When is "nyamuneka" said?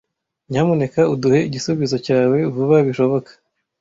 0.49-1.01